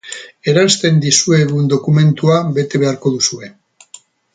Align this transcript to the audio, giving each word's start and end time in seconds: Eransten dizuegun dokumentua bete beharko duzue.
Eransten 0.53 0.97
dizuegun 1.03 1.69
dokumentua 1.75 2.41
bete 2.59 2.85
beharko 2.85 3.17
duzue. 3.19 3.55